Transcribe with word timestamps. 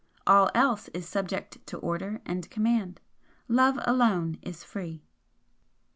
All 0.25 0.49
else 0.55 0.87
is 0.95 1.07
subject 1.07 1.63
to 1.67 1.77
order 1.77 2.21
and 2.25 2.49
command. 2.49 2.99
Love 3.47 3.77
alone 3.83 4.39
is 4.41 4.63
free." 4.63 5.03